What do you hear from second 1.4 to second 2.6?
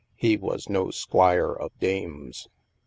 of dames.